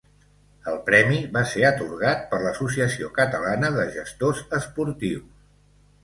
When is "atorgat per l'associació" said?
1.67-3.09